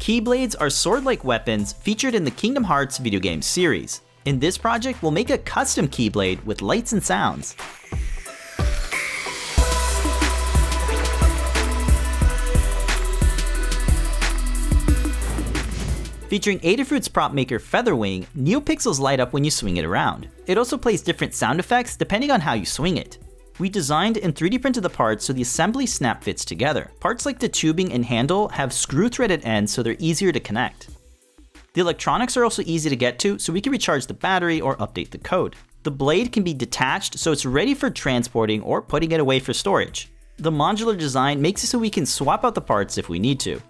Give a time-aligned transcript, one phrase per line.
[0.00, 4.00] Keyblades are sword-like weapons featured in the Kingdom Hearts video game series.
[4.24, 7.52] In this project, we'll make a custom Keyblade with lights and sounds.
[16.30, 20.30] Featuring Adafruit's prop maker Featherwing, NeoPixels light up when you swing it around.
[20.46, 23.18] It also plays different sound effects depending on how you swing it.
[23.60, 26.90] We designed and 3D printed the parts so the assembly snap fits together.
[26.98, 30.88] Parts like the tubing and handle have screw threaded ends so they're easier to connect.
[31.74, 34.78] The electronics are also easy to get to so we can recharge the battery or
[34.78, 35.56] update the code.
[35.82, 39.52] The blade can be detached so it's ready for transporting or putting it away for
[39.52, 40.08] storage.
[40.38, 43.38] The modular design makes it so we can swap out the parts if we need
[43.40, 43.60] to.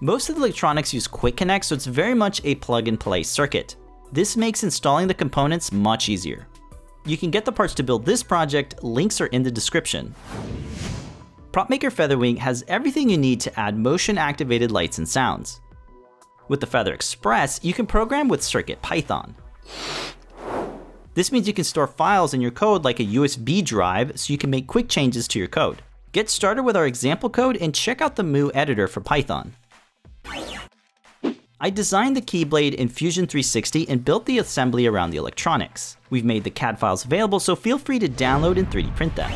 [0.00, 3.24] Most of the electronics use Quick Connect, so it's very much a plug and play
[3.24, 3.74] circuit.
[4.12, 6.46] This makes installing the components much easier.
[7.06, 10.14] You can get the parts to build this project, links are in the description.
[11.52, 15.60] PropMaker Featherwing has everything you need to add motion activated lights and sounds.
[16.48, 19.34] With the Feather Express, you can program with CircuitPython.
[21.14, 24.38] This means you can store files in your code like a USB drive so you
[24.38, 25.82] can make quick changes to your code.
[26.12, 29.54] Get started with our example code and check out the Mu editor for Python.
[31.62, 35.98] I designed the Keyblade in Fusion 360 and built the assembly around the electronics.
[36.08, 39.30] We've made the CAD files available, so feel free to download and 3D print them.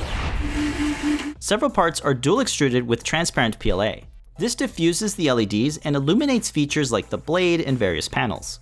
[1.38, 3.96] Several parts are dual extruded with transparent PLA.
[4.38, 8.60] This diffuses the LEDs and illuminates features like the blade and various panels.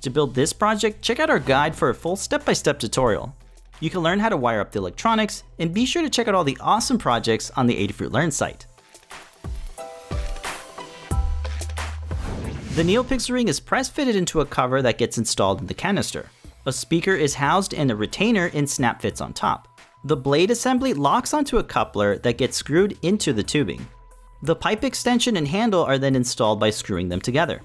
[0.00, 3.36] To build this project, check out our guide for a full step-by-step -step tutorial.
[3.78, 6.34] You can learn how to wire up the electronics, and be sure to check out
[6.34, 8.66] all the awesome projects on the Adafruit Learn site.
[12.74, 16.30] The NeoPixel ring is press fitted into a cover that gets installed in the canister.
[16.64, 19.68] A speaker is housed in a retainer and snap fits on top.
[20.04, 23.86] The blade assembly locks onto a coupler that gets screwed into the tubing.
[24.40, 27.60] The pipe extension and handle are then installed by screwing them together.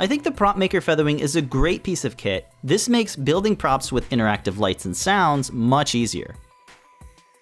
[0.00, 2.52] I think the Prop Maker Featherwing is a great piece of kit.
[2.64, 6.34] This makes building props with interactive lights and sounds much easier.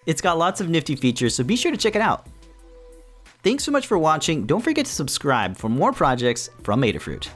[0.04, 2.26] It's got lots of nifty features, so be sure to check it out.
[3.42, 4.44] Thanks so much for watching.
[4.44, 7.28] Don't forget to subscribe for more projects from Adafruit.